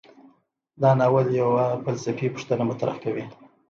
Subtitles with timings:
[0.81, 3.25] دا ناول یوه فلسفي پوښتنه مطرح کوي.